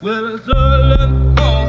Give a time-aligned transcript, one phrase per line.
[0.00, 1.67] Well, it's early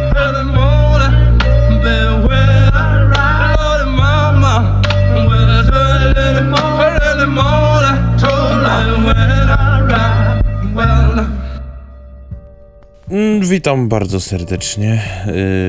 [13.42, 15.02] Witam bardzo serdecznie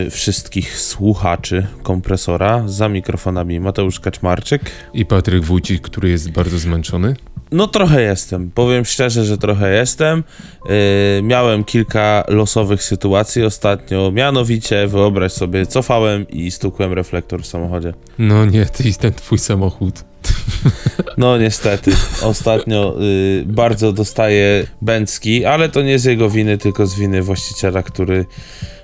[0.06, 4.62] y, wszystkich słuchaczy kompresora za mikrofonami Mateusz Kaczmarczyk.
[4.94, 7.14] I Patryk Wójcik, który jest bardzo zmęczony.
[7.52, 10.24] No trochę jestem, powiem szczerze, że trochę jestem.
[11.18, 17.94] Y, miałem kilka losowych sytuacji ostatnio, mianowicie wyobraź sobie, cofałem i stukłem reflektor w samochodzie.
[18.18, 20.09] No nie, ty i ten twój samochód.
[21.18, 21.92] No niestety,
[22.22, 27.82] ostatnio y, bardzo dostaję bęcki, ale to nie z jego winy, tylko z winy właściciela,
[27.82, 28.26] który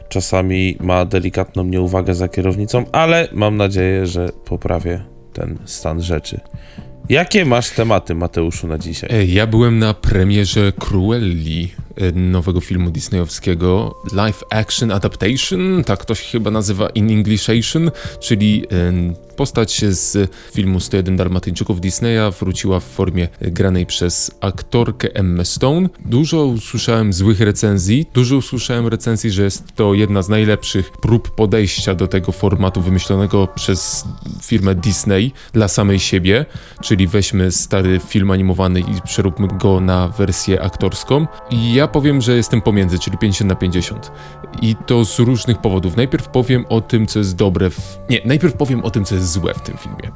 [0.08, 6.41] czasami ma delikatną nieuwagę za kierownicą, ale mam nadzieję, że poprawię ten stan rzeczy.
[7.08, 9.32] Jakie masz tematy, Mateuszu, na dzisiaj?
[9.32, 16.24] Ja byłem na premierze Cruelli, e, nowego filmu disneyowskiego, live action adaptation, tak to się
[16.24, 23.29] chyba nazywa in Englishation, czyli e, postać z filmu 101 Dalmatyńczyków Disneya wróciła w formie
[23.41, 25.89] granej przez aktorkę Emma Stone.
[26.05, 31.95] Dużo usłyszałem złych recenzji, dużo usłyszałem recenzji, że jest to jedna z najlepszych prób podejścia
[31.95, 34.05] do tego formatu wymyślonego przez
[34.42, 36.47] firmę Disney dla samej siebie,
[36.83, 41.27] czyli weźmy stary film animowany i przeróbmy go na wersję aktorską.
[41.51, 44.12] I ja powiem, że jestem pomiędzy, czyli 50 na 50.
[44.62, 45.97] I to z różnych powodów.
[45.97, 47.98] Najpierw powiem o tym, co jest dobre w...
[48.11, 50.10] Nie, najpierw powiem o tym, co jest złe w tym filmie.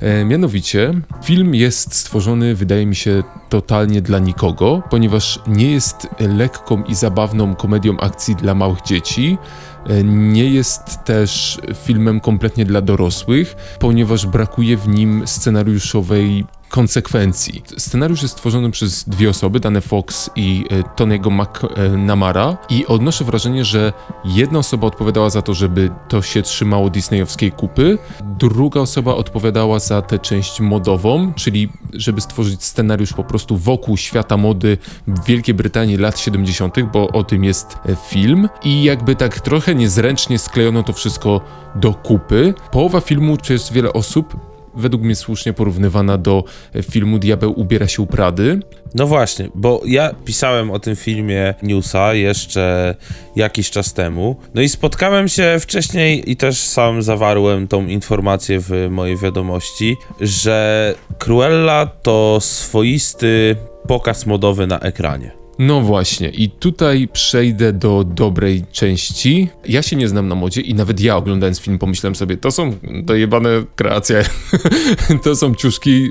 [0.00, 6.82] E, mianowicie, film jest stworzony, wydaje mi się, totalnie dla nikogo, ponieważ nie jest lekką
[6.82, 9.38] i zabawną komedią akcji dla małych dzieci.
[9.86, 17.62] E, Nie jest też filmem kompletnie dla dorosłych, ponieważ brakuje w nim scenariuszowej konsekwencji.
[17.76, 23.64] Scenariusz jest stworzony przez dwie osoby, Dane Fox i e, Tony'ego McNamara i odnoszę wrażenie,
[23.64, 23.92] że
[24.24, 27.98] jedna osoba odpowiadała za to, żeby to się trzymało disneyowskiej kupy,
[28.38, 34.36] druga osoba odpowiadała za tę część modową, czyli żeby stworzyć scenariusz po prostu wokół świata
[34.36, 39.40] mody w Wielkiej Brytanii lat 70., bo o tym jest e, film i jakby tak
[39.40, 41.40] trochę niezręcznie sklejono to wszystko
[41.74, 42.54] do kupy.
[42.70, 46.44] Połowa filmu, czy jest wiele osób, według mnie słusznie porównywana do
[46.74, 48.60] e, filmu Diabeł ubiera się u Prady.
[48.94, 52.94] No właśnie, bo ja pisałem o tym filmie newsa jeszcze
[53.36, 54.36] jakiś czas temu.
[54.54, 60.94] No i spotkałem się wcześniej i też sam zawarłem tą informację w mojej wiadomości, że
[61.18, 63.56] Cruella to swoisty
[63.88, 65.47] pokaz modowy na ekranie.
[65.58, 69.48] No właśnie, i tutaj przejdę do dobrej części.
[69.68, 72.74] Ja się nie znam na modzie i nawet ja oglądając film pomyślałem sobie, to są
[73.02, 74.24] dojebane kreacje,
[75.24, 76.08] to są ciuszki,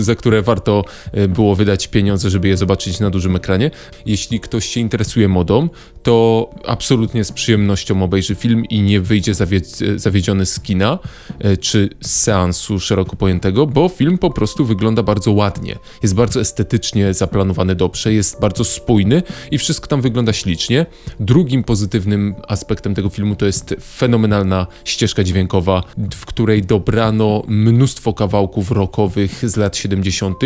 [0.00, 3.70] za które warto e, było wydać pieniądze, żeby je zobaczyć na dużym ekranie.
[4.06, 5.68] Jeśli ktoś się interesuje modą,
[6.02, 10.98] to absolutnie z przyjemnością obejrzy film i nie wyjdzie zawie- zawiedziony z kina,
[11.38, 15.76] e, czy z seansu szeroko pojętego, bo film po prostu wygląda bardzo ładnie.
[16.02, 20.86] Jest bardzo estetycznie zaplanowany dobrze, jest bardzo spójny i wszystko tam wygląda ślicznie.
[21.20, 25.82] Drugim pozytywnym aspektem tego filmu to jest fenomenalna ścieżka dźwiękowa,
[26.14, 30.36] w której dobrano mnóstwo kawałków rockowych z lat 70.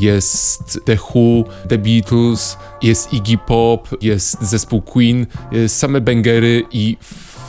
[0.00, 6.96] Jest The Who, The Beatles, jest Iggy Pop, jest zespół Queen, e, same bangery i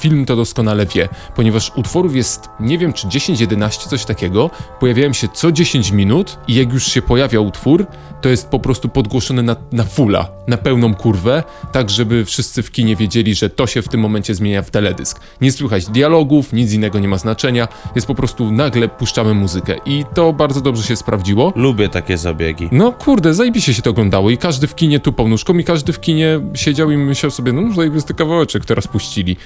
[0.03, 4.49] film to doskonale wie, ponieważ utworów jest, nie wiem czy 10-11, coś takiego,
[4.79, 7.85] pojawiają się co 10 minut i jak już się pojawia utwór,
[8.21, 12.71] to jest po prostu podgłoszony na, na fulla, na pełną kurwę, tak żeby wszyscy w
[12.71, 15.19] kinie wiedzieli, że to się w tym momencie zmienia w teledysk.
[15.41, 20.05] Nie słychać dialogów, nic innego nie ma znaczenia, jest po prostu nagle puszczamy muzykę i
[20.13, 21.53] to bardzo dobrze się sprawdziło.
[21.55, 22.69] Lubię takie zabiegi.
[22.71, 26.01] No kurde, zajebiście się to oglądało i każdy w kinie tupał nóżką i każdy w
[26.01, 29.37] kinie siedział i myślał sobie, no zajebisty kawałeczek teraz puścili.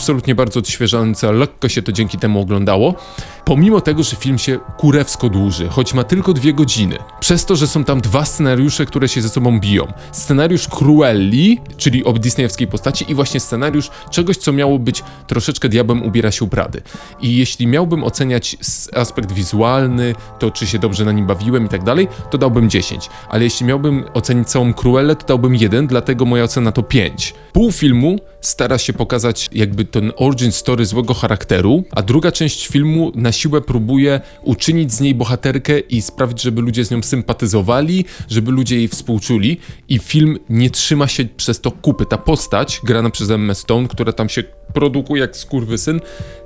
[0.00, 2.94] Absolutnie bardzo odświeżające, lekko się to dzięki temu oglądało.
[3.44, 6.98] Pomimo tego, że film się kurewsko dłuży, choć ma tylko dwie godziny.
[7.20, 9.86] Przez to, że są tam dwa scenariusze, które się ze sobą biją.
[10.12, 16.02] Scenariusz Cruelli, czyli o disneyowskiej postaci i właśnie scenariusz czegoś, co miało być troszeczkę diabłem
[16.02, 16.82] ubiera się u Prady.
[17.20, 18.56] I jeśli miałbym oceniać
[18.94, 23.10] aspekt wizualny, to czy się dobrze na nim bawiłem i tak dalej, to dałbym 10.
[23.28, 27.34] Ale jeśli miałbym ocenić całą Cruellę, to dałbym 1, dlatego moja ocena to 5.
[27.52, 33.12] Pół filmu stara się pokazać jakby ten origin story złego charakteru, a druga część filmu
[33.14, 38.50] na siłę próbuje uczynić z niej bohaterkę i sprawić, żeby ludzie z nią sympatyzowali, żeby
[38.50, 39.58] ludzie jej współczuli
[39.88, 42.06] i film nie trzyma się przez to kupy.
[42.06, 44.42] Ta postać, grana przez Emma Stone, która tam się
[44.74, 46.00] produkuje jak skurwysyn,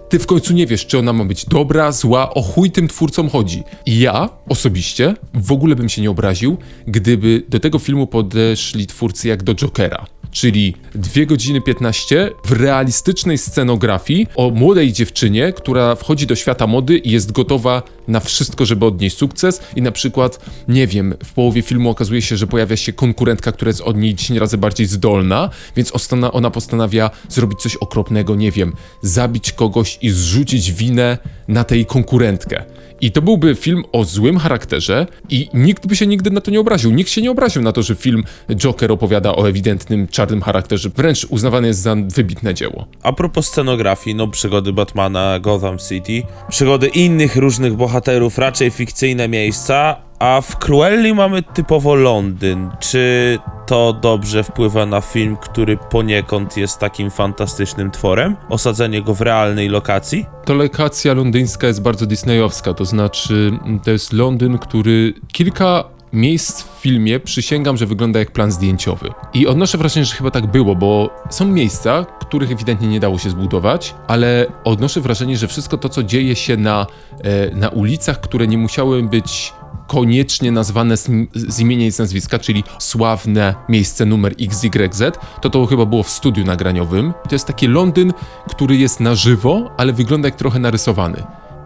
[0.08, 3.30] ty w końcu nie wiesz, czy ona ma być dobra, zła, o chuj tym twórcom
[3.30, 3.62] chodzi.
[3.86, 6.56] I ja osobiście w ogóle bym się nie obraził,
[6.86, 10.06] gdyby do tego filmu podeszli twórcy jak do Jokera.
[10.34, 16.98] Czyli 2 godziny 15 w realistycznej scenografii o młodej dziewczynie, która wchodzi do świata mody
[16.98, 21.62] i jest gotowa na wszystko, żeby odnieść sukces i na przykład, nie wiem, w połowie
[21.62, 25.50] filmu okazuje się, że pojawia się konkurentka, która jest od niej 10 razy bardziej zdolna,
[25.76, 25.92] więc
[26.32, 28.72] ona postanawia zrobić coś okropnego, nie wiem,
[29.02, 31.18] zabić kogoś i zrzucić winę
[31.48, 32.64] na tej konkurentkę.
[33.00, 36.60] I to byłby film o złym charakterze i nikt by się nigdy na to nie
[36.60, 36.90] obraził.
[36.90, 38.24] Nikt się nie obraził na to, że film
[38.56, 40.90] Joker opowiada o ewidentnym czarnym charakterze.
[40.96, 42.86] Wręcz uznawany jest za wybitne dzieło.
[43.02, 47.93] A propos scenografii, no przygody Batmana, Gotham City, przygody innych różnych bohaterów,
[48.38, 52.70] raczej fikcyjne miejsca, a w Cruelli mamy typowo Londyn.
[52.80, 58.36] Czy to dobrze wpływa na film, który poniekąd jest takim fantastycznym tworem?
[58.48, 60.26] Osadzenie go w realnej lokacji?
[60.44, 66.80] To lokacja londyńska jest bardzo disneyowska, to znaczy to jest Londyn, który kilka miejsc w
[66.80, 69.10] filmie przysięgam, że wygląda jak plan zdjęciowy.
[69.34, 73.30] I odnoszę wrażenie, że chyba tak było, bo są miejsca, których ewidentnie nie dało się
[73.30, 76.86] zbudować, ale odnoszę wrażenie, że wszystko to, co dzieje się na,
[77.22, 79.52] e, na ulicach, które nie musiały być
[79.86, 85.02] koniecznie nazwane z, z imienia i z nazwiska, czyli sławne miejsce numer XYZ,
[85.40, 87.12] to to chyba było w studiu nagraniowym.
[87.28, 88.12] To jest taki Londyn,
[88.48, 91.24] który jest na żywo, ale wygląda jak trochę narysowany.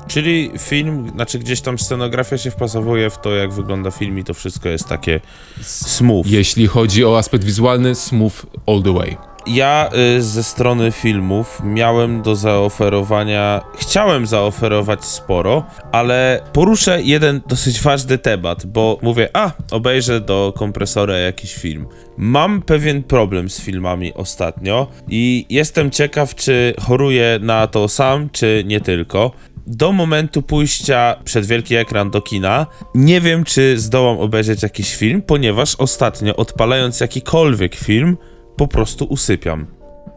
[0.09, 4.35] Czyli film, znaczy gdzieś tam scenografia się wpasowuje w to, jak wygląda film i to
[4.35, 5.21] wszystko jest takie
[5.63, 6.27] smooth.
[6.27, 9.17] Jeśli chodzi o aspekt wizualny, smooth all the way.
[9.47, 17.81] Ja y, ze strony filmów miałem do zaoferowania, chciałem zaoferować sporo, ale poruszę jeden dosyć
[17.81, 21.87] ważny temat, bo mówię, a, obejrzę do kompresora jakiś film.
[22.17, 28.65] Mam pewien problem z filmami ostatnio i jestem ciekaw, czy choruję na to sam, czy
[28.67, 29.31] nie tylko
[29.69, 35.23] do momentu pójścia przed wielki ekran do kina nie wiem, czy zdołam obejrzeć jakiś film,
[35.23, 38.17] ponieważ ostatnio odpalając jakikolwiek film,
[38.57, 39.67] po prostu usypiam.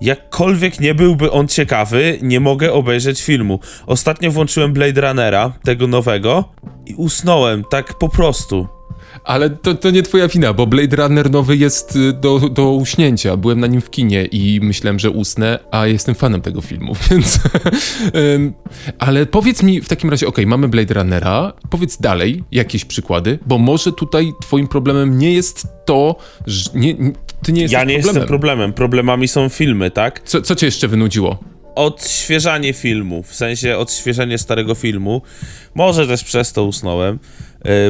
[0.01, 3.59] Jakkolwiek nie byłby on ciekawy, nie mogę obejrzeć filmu.
[3.87, 6.43] Ostatnio włączyłem Blade Runnera, tego nowego,
[6.85, 8.67] i usnąłem, tak po prostu.
[9.23, 13.37] Ale to, to nie twoja wina, bo Blade Runner nowy jest y, do, do uśnięcia.
[13.37, 17.39] Byłem na nim w kinie i myślałem, że usnę, a jestem fanem tego filmu, więc...
[18.99, 23.57] Ale powiedz mi w takim razie, okej, mamy Blade Runnera, powiedz dalej jakieś przykłady, bo
[23.57, 26.15] może tutaj twoim problemem nie jest to,
[26.47, 26.95] że nie,
[27.43, 27.95] ty nie jesteś Ja nie problemem.
[27.95, 30.21] jestem problemem, problemami są filmy, tak?
[30.25, 31.39] Co, co cię jeszcze wynudziło?
[31.75, 35.21] odświeżanie filmu, w sensie odświeżenie starego filmu.
[35.75, 37.19] Może też przez to usnąłem,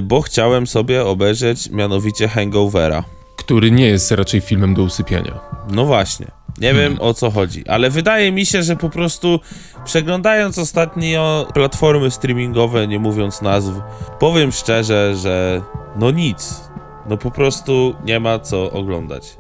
[0.04, 3.04] bo chciałem sobie obejrzeć mianowicie Hangovera.
[3.38, 5.40] Który nie jest raczej filmem do usypiania.
[5.70, 6.28] No właśnie.
[6.58, 9.40] Nie wiem o co chodzi, ale wydaje mi się, że po prostu
[9.86, 13.72] przeglądając ostatnio platformy streamingowe, nie mówiąc nazw,
[14.20, 15.62] powiem szczerze, że
[15.96, 16.62] no nic.
[17.10, 19.38] No po prostu nie ma co oglądać.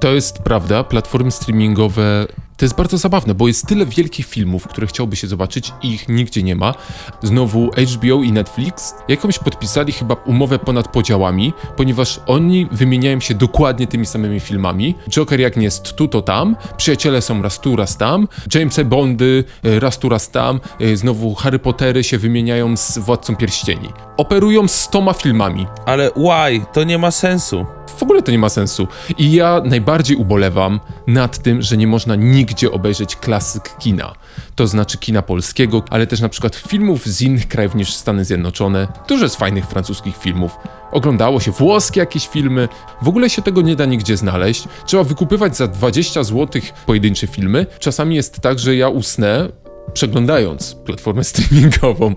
[0.00, 2.26] To jest prawda, platformy streamingowe
[2.60, 6.08] to jest bardzo zabawne, bo jest tyle wielkich filmów, które chciałby się zobaczyć i ich
[6.08, 6.74] nigdzie nie ma.
[7.22, 13.86] Znowu HBO i Netflix jakąś podpisali chyba umowę ponad podziałami, ponieważ oni wymieniają się dokładnie
[13.86, 14.94] tymi samymi filmami.
[15.10, 19.44] Joker jak nie jest tu, to tam, Przyjaciele są raz tu, raz tam, Jamesy Bondy
[19.64, 23.88] y, raz tu, raz tam, y, znowu Harry Pottery się wymieniają z Władcą Pierścieni.
[24.16, 26.64] Operują z stoma filmami, Ale why?
[26.72, 27.79] To nie ma sensu.
[27.96, 28.88] W ogóle to nie ma sensu.
[29.18, 34.12] I ja najbardziej ubolewam nad tym, że nie można nigdzie obejrzeć klasyk kina.
[34.54, 38.88] To znaczy kina polskiego, ale też na przykład filmów z innych krajów niż Stany Zjednoczone.
[39.08, 40.56] Dużo jest fajnych francuskich filmów.
[40.92, 42.68] Oglądało się włoskie jakieś filmy.
[43.02, 44.64] W ogóle się tego nie da nigdzie znaleźć.
[44.86, 47.66] Trzeba wykupywać za 20 zł pojedyncze filmy.
[47.78, 49.48] Czasami jest tak, że ja usnę
[49.92, 52.14] przeglądając platformę streamingową.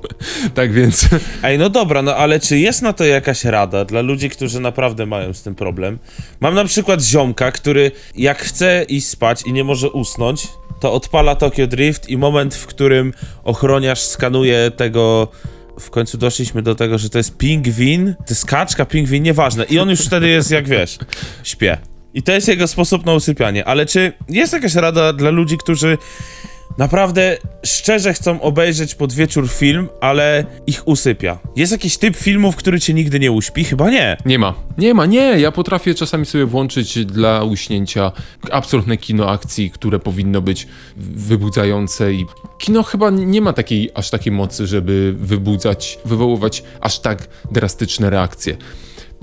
[0.53, 1.07] tak więc
[1.43, 5.05] Ej, no dobra, no ale czy jest na to jakaś rada dla ludzi, którzy naprawdę
[5.05, 5.99] mają z tym problem?
[6.39, 10.47] Mam na przykład ziomka, który jak chce iść spać i nie może usnąć,
[10.79, 15.27] to odpala Tokyo Drift i moment, w którym ochroniarz skanuje tego...
[15.79, 19.63] W końcu doszliśmy do tego, że to jest pingwin, to jest kaczka, pingwin, nieważne.
[19.63, 20.97] I on już wtedy jest jak wiesz,
[21.43, 21.77] śpie.
[22.13, 23.65] I to jest jego sposób na usypianie.
[23.65, 25.97] Ale czy jest jakaś rada dla ludzi, którzy
[26.77, 31.37] naprawdę szczerze chcą obejrzeć pod wieczór film, ale ich usypia.
[31.55, 33.63] Jest jakiś typ filmów, który cię nigdy nie uśpi?
[33.63, 34.17] Chyba nie.
[34.25, 34.53] Nie ma.
[34.77, 35.39] Nie ma, nie.
[35.39, 38.11] Ja potrafię czasami sobie włączyć dla uśnięcia
[38.51, 40.67] absolutne kino akcji, które powinno być
[40.97, 42.25] wybudzające i
[42.57, 48.57] kino chyba nie ma takiej aż takiej mocy, żeby wybudzać, wywoływać aż tak drastyczne reakcje.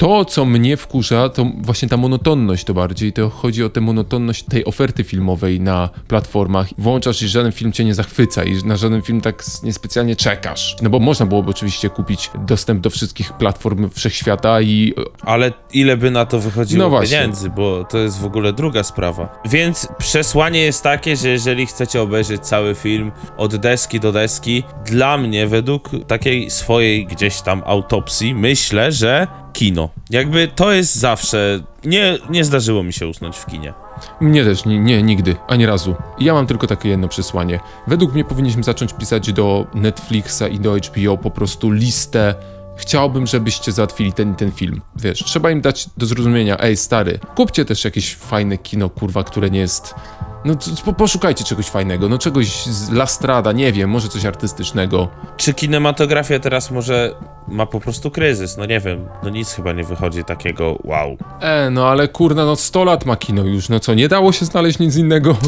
[0.00, 3.12] To, co mnie wkurza, to właśnie ta monotonność to bardziej.
[3.12, 6.68] To chodzi o tę monotonność tej oferty filmowej na platformach.
[6.78, 10.76] Włączasz i żaden film cię nie zachwyca i na żaden film tak niespecjalnie czekasz.
[10.82, 16.10] No bo można byłoby oczywiście kupić dostęp do wszystkich platform wszechświata i Ale ile by
[16.10, 19.42] na to wychodziło No pieniędzy, bo to jest w ogóle druga sprawa.
[19.44, 25.18] Więc przesłanie jest takie, że jeżeli chcecie obejrzeć cały film od deski do deski, dla
[25.18, 29.88] mnie, według takiej swojej gdzieś tam autopsji, myślę, że kino.
[30.10, 31.60] Jakby to jest zawsze.
[31.84, 33.74] Nie, nie zdarzyło mi się usnąć w kinie.
[34.20, 35.94] Mnie też, nie, nie, nigdy, ani razu.
[36.18, 37.60] Ja mam tylko takie jedno przesłanie.
[37.86, 42.34] Według mnie powinniśmy zacząć pisać do Netflixa i do HBO po prostu listę.
[42.76, 44.80] Chciałbym, żebyście załatwili ten ten film.
[44.96, 49.50] Wiesz, trzeba im dać do zrozumienia, ej stary, kupcie też jakieś fajne kino, kurwa, które
[49.50, 49.94] nie jest...
[50.44, 50.54] No
[50.84, 55.08] po, poszukajcie czegoś fajnego, no czegoś z Lastrada, nie wiem, może coś artystycznego.
[55.36, 57.14] Czy kinematografia teraz może
[57.48, 58.56] ma po prostu kryzys?
[58.56, 61.16] No nie wiem, no nic chyba nie wychodzi takiego wow.
[61.40, 64.44] E, no ale kurna, no 100 lat ma kino już, no co, nie dało się
[64.44, 65.36] znaleźć nic innego?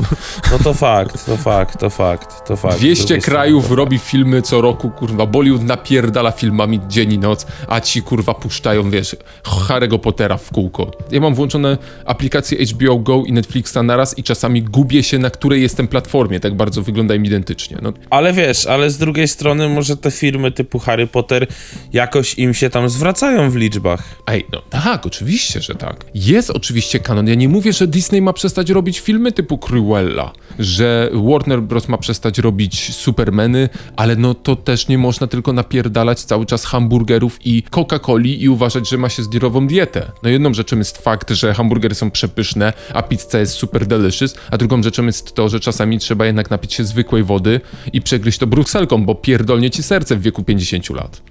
[0.53, 2.77] No to fakt, to fakt, to fakt, to fakt.
[2.77, 7.47] Z 200 drugiej krajów robi filmy co roku, kurwa, Bollywood napierdala filmami dzień i noc,
[7.69, 10.91] a ci kurwa puszczają, wiesz, Harry'ego Pottera w kółko.
[11.11, 15.63] Ja mam włączone aplikacje HBO Go i Netflixa naraz i czasami gubię się, na której
[15.63, 17.77] jestem platformie, tak bardzo wyglądają identycznie.
[17.83, 21.47] No, Ale wiesz, ale z drugiej strony może te firmy typu Harry Potter
[21.93, 24.03] jakoś im się tam zwracają w liczbach.
[24.27, 26.05] Ej, no tak, oczywiście, że tak.
[26.15, 27.29] Jest oczywiście kanon.
[27.29, 31.89] Ja nie mówię, że Disney ma przestać robić filmy typu Cruella, że Warner Bros.
[31.89, 37.39] ma przestać robić Supermany, ale no to też nie można tylko napierdalać cały czas hamburgerów
[37.47, 40.13] i Coca-Coli i uważać, że ma się zdrową dietę.
[40.23, 44.57] No jedną rzeczą jest fakt, że hamburgery są przepyszne, a pizza jest super delicious, a
[44.59, 47.61] drugą rzeczą jest to, że czasami trzeba jednak napić się zwykłej wody
[47.93, 51.23] i przegryźć to brukselką, bo pierdolnie ci serce w wieku 50 lat.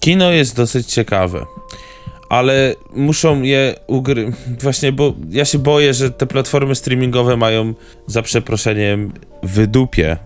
[0.00, 1.46] Kino jest dosyć ciekawe.
[2.30, 4.32] Ale muszą je ugry...
[4.60, 7.74] Właśnie, bo ja się boję, że te platformy streamingowe mają
[8.06, 10.16] za przeproszeniem wydupie.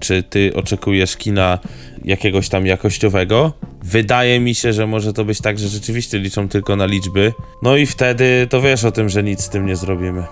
[0.00, 1.58] Czy ty oczekujesz kina
[2.04, 3.52] jakiegoś tam jakościowego?
[3.84, 7.34] Wydaje mi się, że może to być tak, że rzeczywiście liczą tylko na liczby.
[7.62, 10.24] No i wtedy to wiesz o tym, że nic z tym nie zrobimy.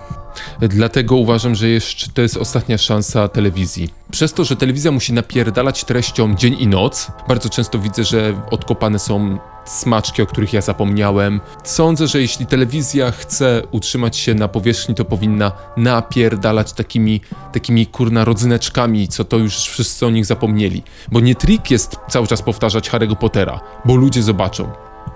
[0.61, 3.89] Dlatego uważam, że jeszcze to jest ostatnia szansa telewizji.
[4.11, 8.99] Przez to, że telewizja musi napierdalać treścią dzień i noc, bardzo często widzę, że odkopane
[8.99, 11.41] są smaczki, o których ja zapomniałem.
[11.63, 17.21] Sądzę, że jeśli telewizja chce utrzymać się na powierzchni, to powinna napierdalać takimi,
[17.53, 20.83] takimi kurna rodzyneczkami, co to już wszyscy o nich zapomnieli.
[21.11, 24.71] Bo nie trik jest cały czas powtarzać Harry'ego Pottera, bo ludzie zobaczą.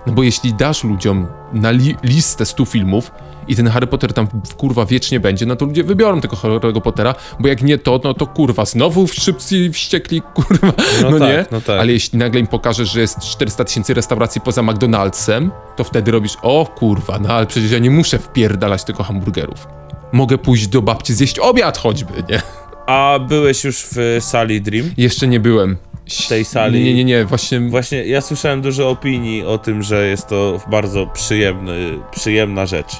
[0.06, 3.10] No bo jeśli dasz ludziom na li listę 100 filmów
[3.48, 6.80] i ten Harry Potter tam w kurwa wiecznie będzie, no to ludzie wybiorą tego Harry'ego
[6.80, 10.72] Pottera, bo jak nie to, no to kurwa, znowu szybcy wściekli, kurwa,
[11.02, 11.44] no, No tak, nie?
[11.50, 11.80] no tak.
[11.80, 16.36] Ale jeśli nagle im pokażesz, że jest 400 tysięcy restauracji poza McDonald'sem, to wtedy robisz,
[16.42, 19.68] o kurwa, no ale przecież ja nie muszę wpierdalać tylko hamburgerów.
[20.12, 22.42] Mogę pójść do babci zjeść obiad choćby, nie?
[22.86, 24.90] A byłeś już w sali Dream?
[24.96, 25.76] Jeszcze nie byłem.
[26.24, 26.84] W tej sali?
[26.84, 31.06] Nie, nie, nie, właśnie Właśnie ja słyszałem dużo opinii o tym, że jest to bardzo
[31.06, 32.92] przyjemny, przyjemna rzecz.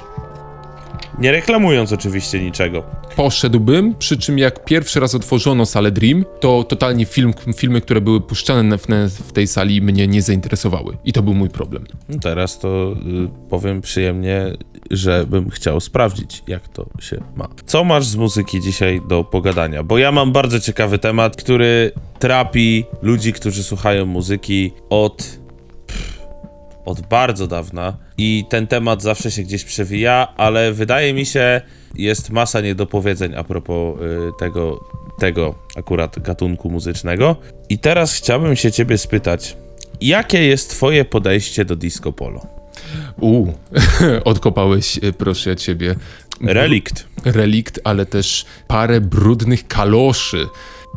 [1.18, 2.82] Nie reklamując oczywiście niczego.
[3.16, 8.20] poszedłbym, przy czym jak pierwszy raz otworzono salę Dream, to totalnie film, filmy, które były
[8.20, 10.96] puszczane w, w tej sali mnie nie zainteresowały.
[11.04, 11.86] I to był mój problem.
[12.08, 14.52] No teraz to y, powiem przyjemnie,
[14.90, 17.48] że bym chciał sprawdzić, jak to się ma.
[17.66, 19.82] Co masz z muzyki dzisiaj do pogadania?
[19.82, 25.45] Bo ja mam bardzo ciekawy temat, który trapi ludzi, którzy słuchają muzyki od
[26.86, 31.60] od bardzo dawna i ten temat zawsze się gdzieś przewija, ale wydaje mi się,
[31.94, 34.80] jest masa niedopowiedzeń a propos y, tego,
[35.18, 37.36] tego akurat gatunku muzycznego.
[37.68, 39.56] I teraz chciałbym się ciebie spytać,
[40.00, 42.46] jakie jest twoje podejście do disco polo?
[43.20, 43.46] U,
[44.24, 45.94] odkopałeś, y, proszę ciebie,
[46.40, 47.06] Relikt.
[47.24, 50.46] relikt, ale też parę brudnych kaloszy.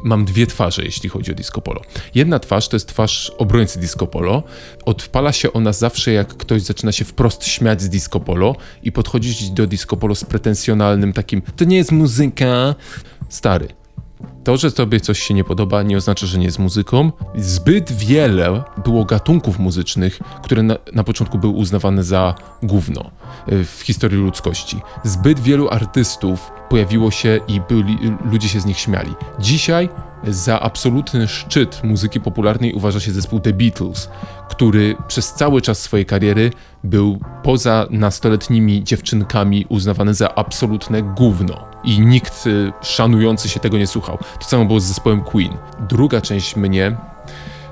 [0.04, 1.82] Mam dwie twarze, jeśli chodzi o disco polo.
[2.16, 4.44] Jedna twarz to jest twarz obrońcy disco polo.
[4.86, 9.50] Odpala się ona zawsze, jak ktoś zaczyna się wprost śmiać z disco polo i podchodzić
[9.50, 12.76] do disco polo z pretensjonalnym takim, to nie jest muzyka.
[13.30, 13.68] Stary,
[14.50, 17.12] to, że tobie coś się nie podoba, nie oznacza, że nie jest muzyką.
[17.36, 23.12] Zbyt wiele było gatunków muzycznych, które na, na początku były uznawane za gówno
[23.52, 24.82] y, w historii ludzkości.
[25.04, 27.98] Zbyt wielu artystów pojawiło się i byli,
[28.32, 29.14] ludzie się z nich śmiali.
[29.40, 29.90] Dzisiaj
[30.28, 34.10] za absolutny szczyt muzyki popularnej uważa się zespół The Beatles,
[34.50, 36.52] który przez cały czas swojej kariery
[36.84, 41.66] był poza nastoletnimi dziewczynkami uznawany za absolutne gówno.
[41.84, 44.18] I nikt y, szanujący się tego nie słuchał.
[44.40, 45.54] To samo było z zespołem Queen.
[45.90, 46.98] Druga część mnie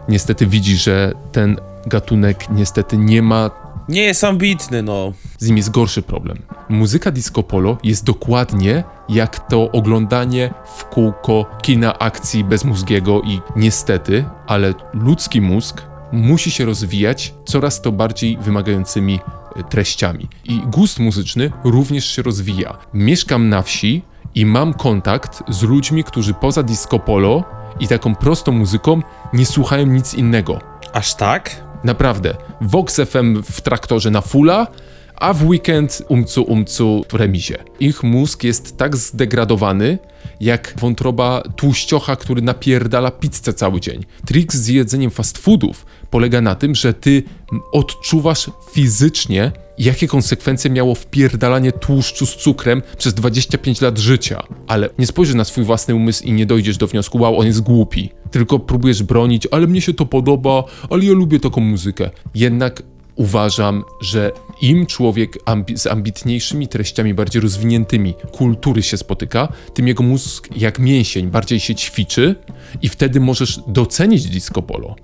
[0.09, 5.13] niestety widzi, że ten gatunek niestety nie ma Nie jest ambitny, no.
[5.38, 6.38] z nim jest gorszy problem.
[6.70, 14.25] Muzyka disco polo jest dokładnie jak to oglądanie w kółko kina akcji bezmózgiego i niestety,
[14.48, 19.20] ale ludzki mózg musi się rozwijać coraz to bardziej wymagającymi
[19.56, 20.27] e, treściami.
[20.46, 22.77] I gust muzyczny również się rozwija.
[22.94, 24.01] Mieszkam na wsi
[24.36, 27.44] i mam kontakt z ludźmi, którzy poza disco polo
[27.79, 29.01] i taką prostą muzyką
[29.34, 30.60] nie słuchają nic innego.
[30.94, 31.66] Aż tak?
[31.84, 32.36] Naprawdę.
[32.62, 34.67] Vox FM w traktorze na fulla,
[35.15, 37.57] a w weekend umcu umcu w remizie.
[37.79, 40.00] Ich mózg jest tak zdegradowany,
[40.39, 44.05] jak wątroba tłuściocha, który napierdala pizzę cały dzień.
[44.25, 47.24] Trik z jedzeniem fast foodów polega na tym, że ty
[47.72, 54.43] odczuwasz fizycznie, jakie konsekwencje miało wpierdalanie tłuszczu z cukrem przez 25 lat życia.
[54.67, 57.62] Ale nie spojrzysz na swój własny umysł i nie dojdziesz do wniosku, wow, on jest
[57.62, 58.10] głupi.
[58.31, 62.10] Tylko próbujesz bronić, ale mnie się to podoba, ale ja lubię taką muzykę.
[62.36, 62.84] Jednak
[63.15, 64.31] uważam, że
[64.62, 70.79] im człowiek ambi- z ambitniejszymi treściami, bardziej rozwiniętymi kultury się spotyka, tym jego mózg jak
[70.79, 72.36] mięsień bardziej się ćwiczy
[72.81, 74.96] i wtedy możesz docenić disco polo,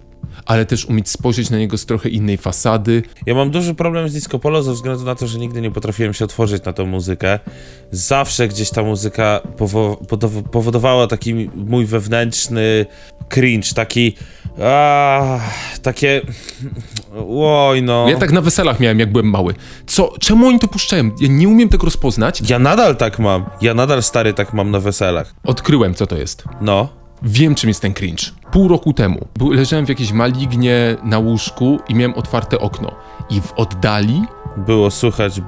[0.45, 3.03] ale też umieć spojrzeć na niego z trochę innej fasady.
[3.25, 6.13] Ja mam duży problem z disco polo ze względu na to, że nigdy nie potrafiłem
[6.13, 7.39] się otworzyć na tą muzykę.
[7.91, 12.85] Zawsze gdzieś ta muzyka powo- powodowała taki mój wewnętrzny
[13.29, 14.15] cringe, taki...
[14.63, 15.39] A,
[15.81, 16.21] takie...
[17.29, 18.09] Oj no...
[18.09, 19.53] Ja tak na weselach miałem, jak byłem mały.
[19.88, 20.13] Co?
[20.19, 21.12] Czemu oni to puszczają?
[21.21, 22.50] Ja nie umiem tego rozpoznać.
[22.50, 23.45] Ja nadal tak mam.
[23.62, 25.33] Ja nadal stary tak mam na weselach.
[25.43, 26.43] Odkryłem, co to jest.
[26.62, 27.02] No.
[27.24, 28.24] Wiem, czym jest ten cringe.
[28.51, 32.92] Pół roku temu leżałem w jakiejś malignie na łóżku i miałem otwarte okno.
[33.30, 34.22] I w oddali,
[34.58, 35.42] Było słychać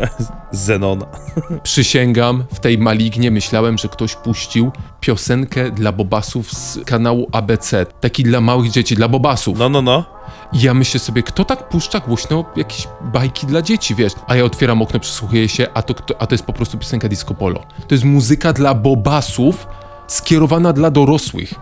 [0.52, 1.06] Zenona.
[1.62, 7.86] przysięgam, w tej malignie myślałem, że ktoś puścił piosenkę dla bobasów z kanału ABC.
[8.00, 9.58] Taki dla małych dzieci, dla bobasów.
[9.58, 10.04] No, no, no.
[10.52, 14.12] I ja myślę sobie, kto tak puszcza głośno jakieś bajki dla dzieci, wiesz?
[14.26, 17.34] A ja otwieram okno, przysłuchuję się, a to, a to jest po prostu piosenka disco
[17.34, 17.60] polo.
[17.88, 19.66] To jest muzyka dla bobasów
[20.12, 21.54] skierowana dla dorosłych.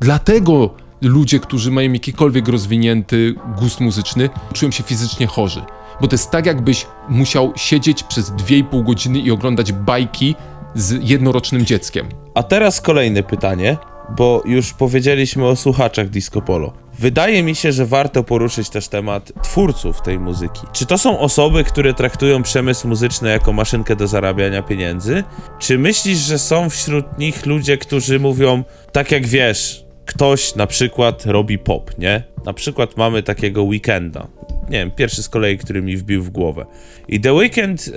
[0.00, 5.62] Dlatego ludzie, którzy mają jakikolwiek rozwinięty gust muzyczny, czują się fizycznie chorzy.
[6.00, 10.34] Bo to jest tak, jakbyś musiał siedzieć przez 2,5 godziny i oglądać bajki
[10.74, 12.08] z jednorocznym dzieckiem.
[12.34, 13.76] A teraz kolejne pytanie,
[14.16, 16.83] bo już powiedzieliśmy o słuchaczach disco polo.
[16.98, 20.60] Wydaje mi się, że warto poruszyć też temat twórców tej muzyki.
[20.72, 25.24] Czy to są osoby, które traktują przemysł muzyczny jako maszynkę do zarabiania pieniędzy?
[25.58, 31.26] Czy myślisz, że są wśród nich ludzie, którzy mówią, tak jak wiesz, ktoś na przykład
[31.26, 32.22] robi pop, nie?
[32.46, 34.26] Na przykład mamy takiego Weekenda.
[34.70, 36.66] Nie wiem, pierwszy z kolei, który mi wbił w głowę.
[37.08, 37.92] I The Weeknd, e,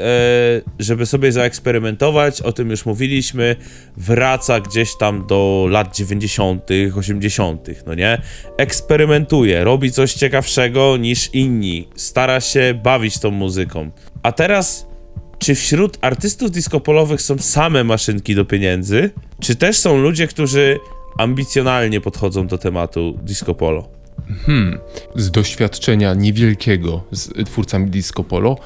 [0.80, 3.56] żeby sobie zaeksperymentować, o tym już mówiliśmy,
[3.98, 6.64] wraca gdzieś tam do lat 90.,
[6.98, 8.22] 80., no nie?
[8.58, 13.92] Eksperymentuje, robi coś ciekawszego niż inni, stara się bawić tą muzyką.
[14.24, 14.88] A teraz
[15.40, 19.12] czy wśród artystów disco-polowych są same maszynki do pieniędzy?
[19.42, 20.78] Czy też są ludzie, którzy
[21.18, 23.97] ambicjonalnie podchodzą do tematu disco polo?
[25.16, 28.58] Z doświadczenia niewielkiego z twórcami disco polo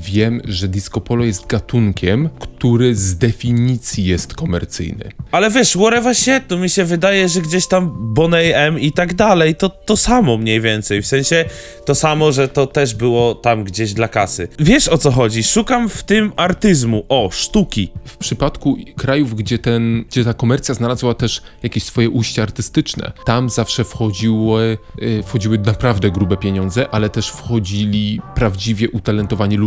[0.00, 5.12] wiem, że disco polo jest gatunkiem, który z definicji jest komercyjny.
[5.32, 9.14] Ale wiesz, whatever shit, to mi się wydaje, że gdzieś tam Boney M i tak
[9.14, 11.44] dalej, to to samo mniej więcej, w sensie
[11.84, 14.48] to samo, że to też było tam gdzieś dla kasy.
[14.58, 17.92] Wiesz o co chodzi, szukam w tym artyzmu, o, sztuki.
[18.04, 23.50] W przypadku krajów, gdzie, ten, gdzie ta komercja znalazła też jakieś swoje ujście artystyczne, tam
[23.50, 24.78] zawsze wchodziły,
[25.24, 29.65] wchodziły naprawdę grube pieniądze, ale też wchodzili prawdziwie utalentowani ludzie.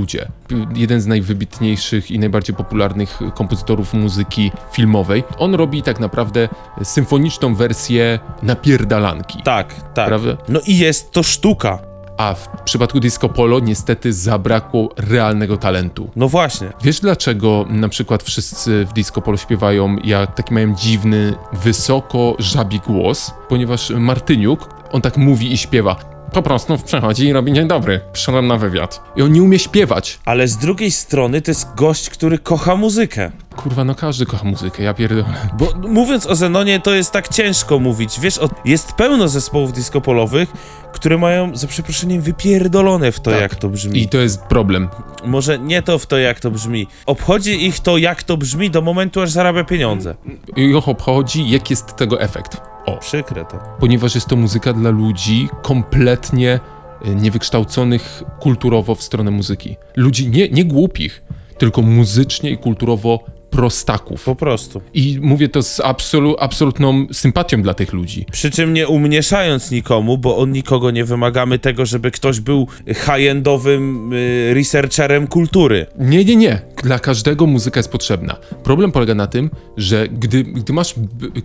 [0.51, 6.49] Y, Jeden z najwybitniejszych i najbardziej popularnych kompozytorów muzyki filmowej, on robi tak naprawdę
[6.83, 9.41] symfoniczną wersję napierdalanki.
[9.43, 10.07] Tak, tak.
[10.07, 10.37] Prawda?
[10.49, 11.79] No i jest to sztuka.
[12.17, 16.09] A w przypadku disco polo niestety zabrakło realnego talentu.
[16.15, 16.69] No właśnie.
[16.83, 22.79] Wiesz dlaczego na przykład wszyscy w disco polo śpiewają jak taki mają dziwny, wysoko żabi
[22.79, 23.33] głos?
[23.49, 26.18] Ponieważ Martyniuk, on tak mówi i śpiewa.
[26.33, 29.01] Po prostu przychodzi i robi dzień dobry, przyszedłem na wywiad.
[29.15, 30.19] I on nie umie śpiewać.
[30.25, 33.31] Ale z drugiej strony to jest gość, który kocha muzykę.
[33.55, 35.25] Kurwa, no każdy kocha muzykę, ja pierdolę.
[35.57, 38.19] Bo mówiąc o Zenonie, to jest tak ciężko mówić.
[38.19, 40.47] Wiesz, o, jest pełno zespołów disco-polowych,
[40.93, 43.41] które mają, za przeproszeniem, wypierdolone w to, Tak.
[43.41, 44.01] jak to brzmi.
[44.01, 44.89] I to jest problem.
[45.25, 46.87] Może nie to w to, jak to brzmi.
[47.05, 50.15] Obchodzi ich to, jak to brzmi, do momentu, aż zarabia pieniądze.
[50.55, 52.68] Ich obchodzi, jaki jest tego efekt.
[52.89, 53.59] O, Przykre to.
[53.79, 56.59] ponieważ jest to muzyka dla ludzi kompletnie
[57.07, 59.75] y, niewykształconych kulturowo w stronę muzyki.
[59.95, 61.23] Ludzi nie, nie głupich,
[61.57, 64.23] tylko muzycznie i kulturowo prostaków.
[64.23, 64.81] Po prostu.
[64.93, 68.25] I mówię to z absolu, absolutną sympatią dla tych ludzi.
[68.31, 74.13] Przy czym nie umniejszając nikomu, bo od nikogo nie wymagamy tego, żeby ktoś był high-endowym
[74.13, 75.85] y, researcherem kultury.
[75.99, 76.61] Nie, nie, nie.
[76.83, 78.35] Dla każdego muzyka jest potrzebna.
[78.63, 80.95] Problem polega na tym, że gdy, gdy masz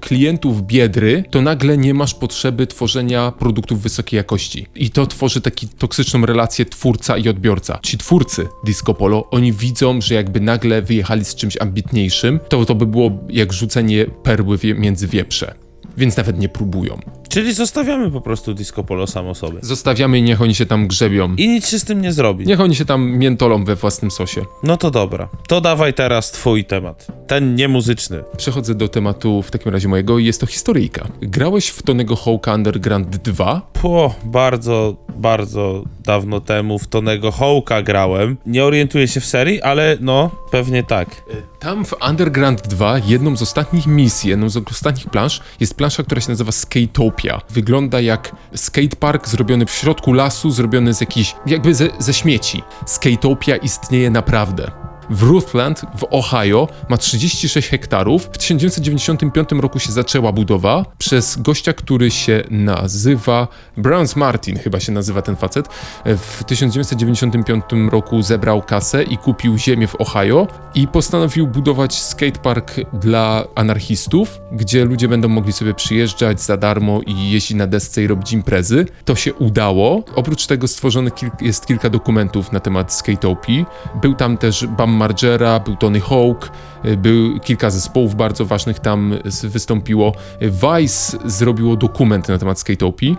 [0.01, 4.67] klientów biedry, to nagle nie masz potrzeby tworzenia produktów wysokiej jakości.
[4.75, 7.79] I to tworzy taki toksyczną relację twórca i odbiorca.
[7.83, 12.75] Ci twórcy Disco Polo, oni widzą, że jakby nagle wyjechali z czymś ambitniejszym, to to
[12.75, 15.55] by było jak rzucenie perły między wieprze.
[15.97, 17.01] Więc nawet nie próbują.
[17.35, 19.59] Czyli zostawiamy po prostu disco polo samo sobie.
[19.63, 21.35] Zostawiamy i niech oni się tam grzebią.
[21.35, 22.47] I nic się z tym nie zrobi.
[22.47, 24.45] Niech oni się tam miętolą we własnym sosie.
[24.63, 25.29] No to dobra.
[25.49, 27.07] To dawaj teraz twój temat.
[27.27, 28.25] Ten niemuzyczny.
[28.37, 31.09] Przechodzę do tematu w takim razie mojego i jest to historyjka.
[31.23, 33.63] Grałeś w Tonego Hawka Underground 2?
[33.83, 38.37] Po bardzo, bardzo dawno temu w Tonego Hołka grałem.
[38.47, 41.23] Nie orientuję się w serii, ale no, pewnie tak.
[41.61, 46.21] Tam w Underground 2 jedną z ostatnich misji, jedną z ostatnich plansz jest plansza, która
[46.21, 47.24] się nazywa Skatopia.
[47.51, 52.63] Wygląda jak skatepark zrobiony w środku lasu, zrobiony z jakichś, jakby ze, ze śmieci.
[52.87, 54.84] Skatopia istnieje naprawdę.
[55.11, 58.25] W Ruthland w Ohio ma 36 hektarów.
[58.25, 64.93] W 1995 roku się zaczęła budowa przez gościa, który się nazywa Browns Martin, chyba się
[64.93, 65.69] nazywa ten facet.
[66.05, 73.45] W 1995 roku zebrał kasę i kupił ziemię w Ohio i postanowił budować skatepark dla
[73.55, 78.33] anarchistów, gdzie ludzie będą mogli sobie przyjeżdżać za darmo i jeździć na desce i robić
[78.33, 78.87] imprezy.
[79.05, 80.03] To się udało.
[80.15, 83.67] Oprócz tego stworzonych jest kilka dokumentów na temat skateopii.
[84.03, 86.51] Był tam też Bam Margera, był Tony Hawk,
[86.85, 90.13] y, był kilka zespołów bardzo ważnych tam wystąpiło.
[90.41, 93.17] Vice zrobiło dokument na temat skateopii.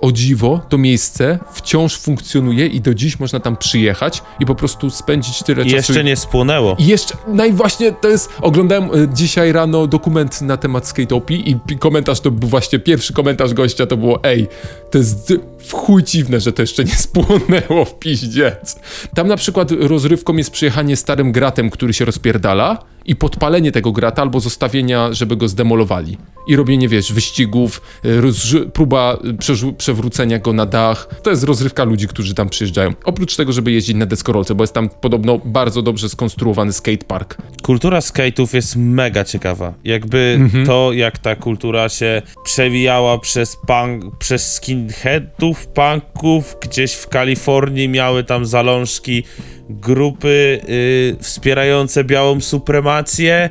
[0.00, 4.90] O dziwo, to miejsce wciąż funkcjonuje i do dziś można tam przyjechać i po prostu
[4.90, 5.76] spędzić tyle I czasu.
[5.76, 6.76] jeszcze nie spłonęło.
[6.78, 11.50] I jeszcze, no i właśnie to jest, oglądałem e, dzisiaj rano dokument na temat skateopii
[11.68, 14.48] i komentarz to był właśnie, pierwszy komentarz gościa to było, ej,
[14.90, 18.78] to jest w chuj dziwne, że to jeszcze nie spłonęło w piździec.
[19.14, 24.22] Tam na przykład rozrywką jest przyjechanie starym gratem, który się rozpierdala i podpalenie tego grata
[24.22, 26.18] albo zostawienia, żeby go zdemolowali.
[26.48, 31.08] I robienie, wiesz, wyścigów, rozrzu- próba przerzu- przewrócenia go na dach.
[31.22, 32.92] To jest rozrywka ludzi, którzy tam przyjeżdżają.
[33.04, 37.36] Oprócz tego, żeby jeździć na deskorolce, bo jest tam podobno bardzo dobrze skonstruowany skatepark.
[37.62, 39.74] Kultura skate'ów jest mega ciekawa.
[39.84, 47.88] Jakby to, jak ta kultura się przewijała przez punk, przez skinheadów, punków, gdzieś w Kalifornii
[47.88, 49.22] miały tam zalążki
[49.70, 53.50] grupy y, wspierające białą supremację.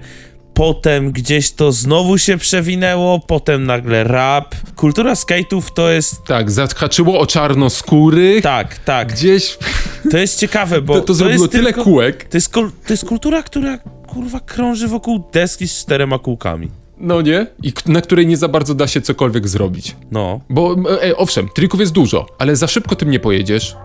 [0.54, 4.56] Potem gdzieś to znowu się przewinęło, potem nagle rap.
[4.76, 6.24] Kultura skate'ów to jest.
[6.24, 8.44] Tak, zahaczyło o czarnoskórych.
[8.44, 9.14] Tak, tak.
[9.14, 9.58] Gdzieś
[10.12, 10.94] To jest ciekawe, bo.
[10.94, 12.24] to, to zrobiło jest tyle tylko- kółek.
[12.24, 16.70] To jest, to jest kultura, która kurwa krąży wokół deski z czterema kółkami.
[16.98, 17.48] No nie?
[17.64, 19.96] I na której nie za bardzo da się cokolwiek zrobić.
[20.12, 20.40] No.
[20.50, 23.76] Bo e, owszem, trików jest dużo, ale za szybko tym nie pojedziesz.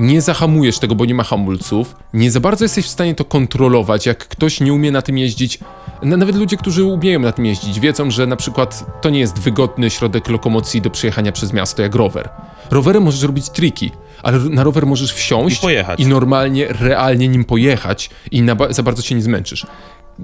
[0.00, 1.96] Nie zahamujesz tego, bo nie ma hamulców.
[2.14, 4.06] Nie za bardzo jesteś w stanie to kontrolować.
[4.06, 5.58] Jak ktoś nie umie na tym jeździć,
[6.02, 9.38] na- nawet ludzie, którzy umieją na tym jeździć, wiedzą, że na przykład to nie jest
[9.38, 12.28] wygodny środek lokomocji do przejechania przez miasto jak rower.
[12.70, 13.90] Rowerem możesz robić triki,
[14.22, 15.60] ale na rower możesz wsiąść
[15.98, 19.66] I i normalnie, realnie nim pojechać i ba- za bardzo się nie zmęczysz.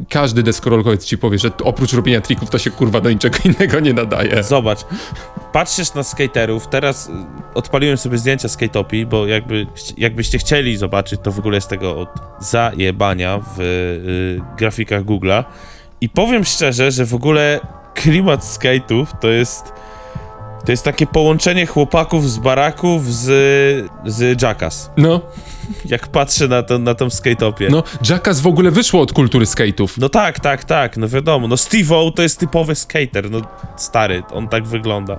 [0.09, 3.93] Każdy deskorolkowiec ci powie, że oprócz robienia trików to się kurwa do niczego innego nie
[3.93, 4.43] nadaje.
[4.43, 4.79] Zobacz,
[5.53, 7.13] patrzysz na skaterów, teraz y,
[7.55, 12.09] odpaliłem sobie zdjęcia skateopii, bo jakby, jakbyście chcieli zobaczyć, to w ogóle jest tego od
[12.41, 15.45] zajebania w y, grafikach Google'a.
[16.01, 17.61] I powiem szczerze, że w ogóle
[17.95, 19.73] klimat skate'ów to jest
[20.65, 23.25] to jest takie połączenie chłopaków z baraków z,
[24.07, 24.91] z Jackass.
[24.97, 25.21] No,
[25.85, 27.69] Jak patrzę na, to, na tą skateopię.
[27.71, 29.89] no, Jackass w ogóle wyszło od kultury skate'ów.
[29.99, 31.49] No tak, tak, tak, no wiadomo.
[31.49, 33.41] No Steve-O to jest typowy skater, no
[33.77, 35.19] stary, on tak wygląda.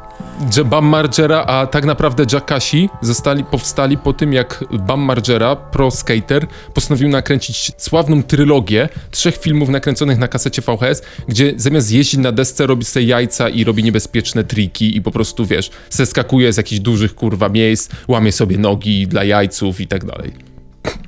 [0.66, 6.48] Bam Margera, a tak naprawdę Jackasi zostali, powstali po tym, jak Bam Margera, pro skater,
[6.74, 12.68] postanowił nakręcić sławną trylogię trzech filmów nakręconych na kasecie VHS, gdzie zamiast jeździć na desce,
[12.68, 17.16] robi sobie jajca i robi niebezpieczne triki i po prostu, wiesz, zeskakuje z jakichś dużych,
[17.16, 20.32] kurwa, miejsc, łamie sobie nogi dla jajców i tak dalej.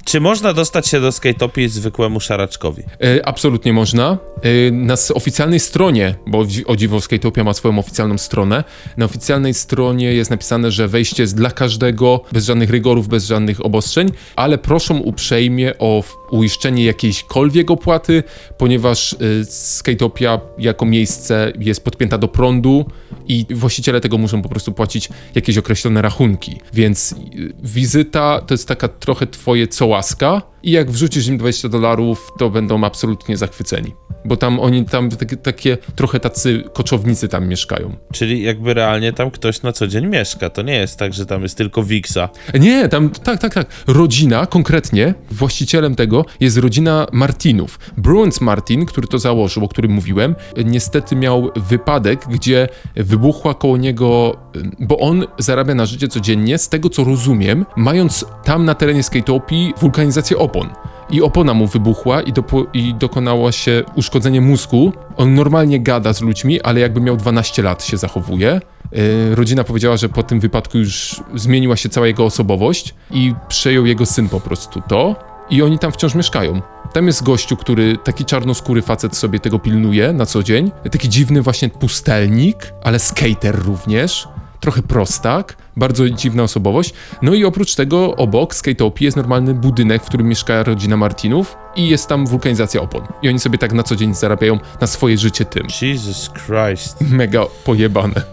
[0.10, 2.84] Czy można dostać się do skateopii zwykłemu szaraczkowi?
[3.04, 4.18] E, absolutnie można.
[4.42, 8.64] E, na oficjalnej stronie, bo o dziwo Skateopia ma swoją oficjalną stronę,
[8.98, 13.66] na oficjalnej stronie jest napisane, że wejście jest dla każdego, bez żadnych rygorów, bez żadnych
[13.66, 18.24] obostrzeń, ale proszą uprzejmie o uiszczenie jakiejśkolwiek opłaty,
[18.58, 22.86] ponieważ y, Skateopia jako miejsce jest podpięta do prądu
[23.28, 26.58] i właściciele tego muszą po prostu płacić jakieś określone rachunki.
[26.74, 27.16] Więc y,
[27.64, 32.50] wizyta to jest taka trochę twoje co łaska i jak wrzucisz im 20 dolarów, to
[32.50, 33.94] będą absolutnie zachwyceni.
[34.26, 37.96] bo tam oni tam takie, takie trochę tacy koczownicy tam mieszkają.
[38.14, 40.50] Czyli jakby realnie tam ktoś na co dzień mieszka.
[40.50, 42.30] To nie jest tak, że tam jest tylko Wixa.
[42.60, 43.68] Nie, tam tak, tak, tak.
[43.88, 47.80] Rodzina konkretnie, właścicielem tego jest rodzina Martinów.
[47.98, 54.38] Bruins Martin, który to założył, o którym mówiłem, niestety miał wypadek, gdzie wybuchła koło niego,
[54.80, 59.74] bo on zarabia na życie codziennie, z tego co rozumiem, mając tam na terenie Skateopii
[59.78, 60.70] wulkanizację opon.
[61.10, 64.94] I opona mu wybuchła i, dopo- i dokonało się uszkodzenie mózgu.
[65.18, 68.62] On normalnie gada z ludźmi, ale jakby miał 12 lat się zachowuje.
[68.92, 73.86] Yy, rodzina powiedziała, że po tym wypadku już zmieniła się cała jego osobowość i przejął
[73.86, 75.16] jego syn po prostu to.
[75.50, 76.62] I oni tam wciąż mieszkają.
[76.94, 80.72] Tam jest gościu, który, taki czarnoskóry facet sobie tego pilnuje na co dzień.
[80.92, 84.28] Taki dziwny właśnie pustelnik, ale skater również.
[84.60, 86.94] Trochę prostak, bardzo dziwna osobowość.
[87.22, 91.88] No i oprócz tego obok Skateopii jest normalny budynek, w którym mieszka rodzina Martinów i
[91.88, 93.02] jest tam wulkanizacja opon.
[93.22, 95.68] I oni sobie tak na co dzień zarabiają na swoje życie tym.
[95.82, 97.02] Jesus Christ.
[97.20, 98.22] Mega pojebane.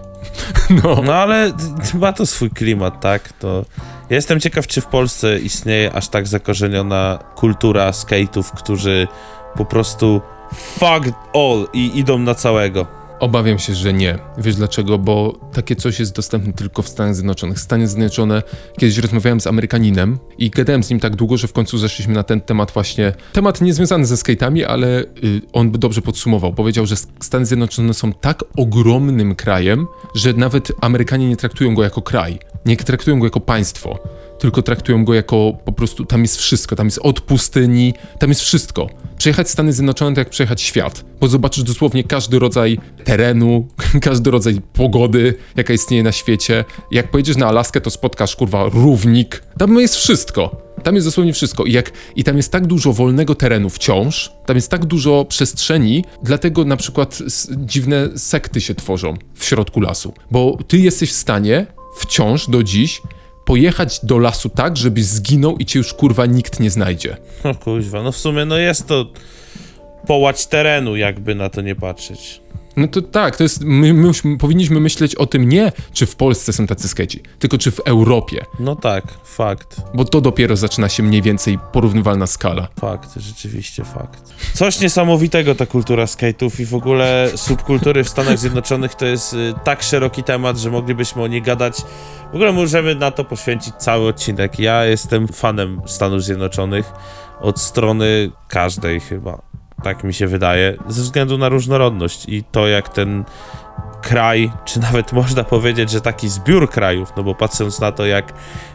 [0.82, 1.02] No.
[1.04, 1.52] No ale
[1.94, 3.32] ma to swój klimat, tak?
[3.32, 3.64] To
[4.10, 9.08] ja jestem ciekaw, czy w Polsce istnieje aż tak zakorzeniona kultura skate'ów, którzy
[9.56, 10.20] po prostu
[10.52, 12.86] fuck all i idą na całego.
[13.20, 14.18] Obawiam się, że nie.
[14.38, 14.98] Wiesz dlaczego?
[14.98, 17.60] Bo takie coś jest dostępne tylko w Stanach Zjednoczonych.
[17.60, 18.42] Stany Zjednoczone,
[18.78, 22.22] kiedyś rozmawiałem z Amerykaninem i gadałem z nim tak długo, że w końcu zeszliśmy na
[22.22, 23.12] ten temat właśnie.
[23.32, 26.54] Temat niezwiązany ze skate'ami, ale y, on by dobrze podsumował.
[26.54, 32.02] Powiedział, że Stany Zjednoczone są tak ogromnym krajem, że nawet Amerykanie nie traktują go jako
[32.02, 32.38] kraj.
[32.66, 33.98] Nie traktują go jako państwo.
[34.38, 38.40] Tylko traktują go jako po prostu, tam jest wszystko, tam jest od pustyni, tam jest
[38.40, 38.86] wszystko.
[39.18, 43.68] Przejechać Stany Zjednoczone to jak przejechać świat, bo zobaczysz dosłownie każdy rodzaj terenu,
[44.02, 46.64] każdy rodzaj pogody, jaka istnieje na świecie.
[46.90, 49.42] Jak pojedziesz na Alaskę, to spotkasz kurwa równik.
[49.58, 50.66] Tam jest wszystko.
[50.82, 51.64] Tam jest dosłownie wszystko.
[51.64, 56.04] I, jak, I tam jest tak dużo wolnego terenu wciąż, tam jest tak dużo przestrzeni,
[56.22, 57.18] dlatego na przykład
[57.56, 60.12] dziwne sekty się tworzą w środku lasu.
[60.30, 63.02] Bo ty jesteś w stanie wciąż do dziś
[63.44, 67.16] pojechać do lasu tak, żebyś zginął i cię już kurwa nikt nie znajdzie.
[67.44, 69.06] No kuźwa, no w sumie no jest to
[70.06, 72.40] połać terenu, jakby na to nie patrzeć.
[72.76, 73.64] No to tak, to jest.
[73.64, 77.70] My, my powinniśmy myśleć o tym nie, czy w Polsce są tacy skeci, tylko czy
[77.70, 78.44] w Europie.
[78.60, 82.68] No tak, fakt, Bo to dopiero zaczyna się mniej więcej porównywalna skala.
[82.80, 84.34] fakt, rzeczywiście fakt.
[84.54, 89.54] Coś niesamowitego ta kultura skate'ów i w ogóle subkultury w Stanach Zjednoczonych to jest y,
[89.64, 91.76] tak szeroki temat, że moglibyśmy o niej gadać.
[92.32, 94.58] W ogóle możemy na to poświęcić cały odcinek.
[94.58, 96.92] Ja jestem fanem Stanów Zjednoczonych
[97.40, 99.38] od strony każdej chyba.
[99.82, 103.24] Tak mi się wydaje, ze względu na różnorodność i to, jak ten
[104.02, 108.32] kraj, czy nawet można powiedzieć, że taki zbiór krajów, no bo patrząc na to, jak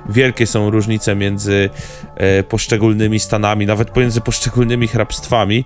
[0.10, 1.70] wielkie są różnice między
[2.16, 5.66] e, poszczególnymi stanami, nawet pomiędzy poszczególnymi hrabstwami,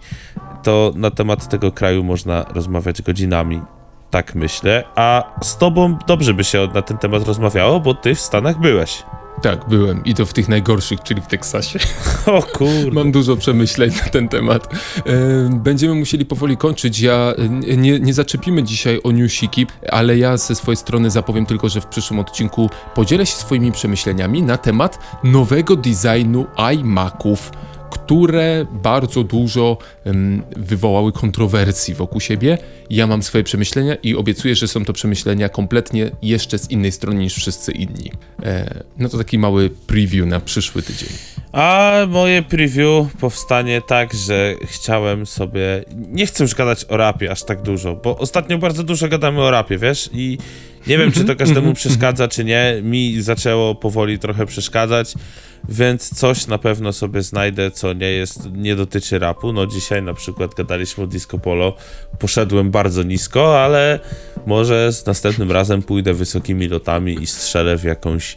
[0.64, 3.62] to na temat tego kraju można rozmawiać godzinami.
[4.10, 4.84] Tak myślę.
[4.96, 9.04] A z tobą dobrze by się na ten temat rozmawiało, bo ty w Stanach byłeś.
[9.42, 11.80] Tak, byłem i to w tych najgorszych, czyli w Teksasie.
[12.26, 12.92] O kurde.
[12.92, 14.74] Mam dużo przemyśleń na ten temat.
[14.74, 17.00] E, Będziemy musieli powoli kończyć.
[17.00, 17.34] Ja
[17.68, 21.82] e, nie, nie zaczepimy dzisiaj o newsiki, ale ja ze swojej strony zapowiem tylko, że
[21.82, 27.52] w przyszłym odcinku podzielę się swoimi przemyśleniami na temat nowego designu iMaców
[27.96, 29.78] które bardzo dużo
[30.56, 32.58] wywołały kontrowersji wokół siebie.
[32.90, 37.20] Ja mam swoje przemyślenia i obiecuję, że są to przemyślenia kompletnie jeszcze z innej strony
[37.20, 38.12] niż wszyscy inni.
[38.44, 41.10] E, no to taki mały preview na przyszły tydzień.
[41.52, 45.86] A moje preview powstanie tak, że chciałem sobie.
[45.96, 49.52] Nie chcę już gadać o rapie aż tak dużo, bo ostatnio bardzo dużo gadamy o
[49.52, 50.10] rapie, wiesz?
[50.14, 50.38] I
[50.88, 52.80] nie wiem, czy to każdemu przeszkadza, czy nie.
[52.84, 55.14] Mi zaczęło powoli trochę przeszkadzać,
[55.70, 59.54] więc coś na pewno sobie znajdę, co nie jest, nie dotyczy rapu.
[59.54, 61.76] No dzisiaj na przykład gadaliśmy o disco polo.
[62.20, 64.00] Poszedłem bardzo nisko, ale
[64.46, 68.36] może z następnym razem pójdę wysokimi lotami i strzelę w jakąś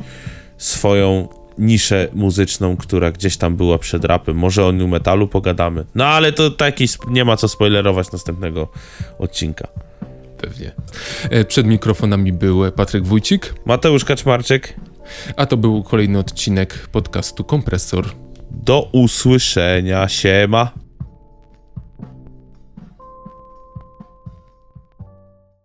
[0.59, 4.37] swoją niszę muzyczną, która gdzieś tam była przed rapem.
[4.37, 5.85] Może o new metalu pogadamy.
[5.95, 8.69] No ale to taki nie ma co spoilerować następnego
[9.19, 9.69] odcinka.
[10.41, 10.73] Pewnie.
[11.31, 14.75] E, Przed mikrofonami był Patryk Wójcik, Mateusz Kaczmarczyk,
[15.37, 18.07] a to był kolejny odcinek podcastu Kompresor.
[18.51, 20.73] do usłyszenia, siema.